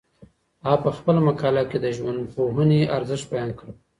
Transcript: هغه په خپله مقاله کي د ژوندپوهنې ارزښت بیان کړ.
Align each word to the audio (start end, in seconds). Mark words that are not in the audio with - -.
هغه 0.65 0.77
په 0.83 0.89
خپله 0.97 1.19
مقاله 1.27 1.63
کي 1.69 1.77
د 1.81 1.85
ژوندپوهنې 1.97 2.81
ارزښت 2.97 3.25
بیان 3.33 3.49
کړ. 3.57 3.67